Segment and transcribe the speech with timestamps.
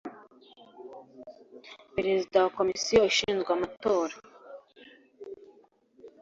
[1.95, 4.13] Perezida wa Komisiyo ishinzwe amatora